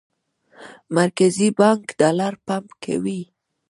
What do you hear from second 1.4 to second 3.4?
بانک ډالر پمپ کوي.